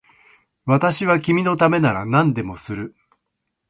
[0.65, 2.95] 私は君のためなら何でもする